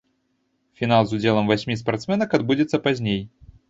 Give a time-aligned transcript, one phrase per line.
[0.81, 3.27] Фінал з удзелам васьмі спартсменак адбудзецца пазней.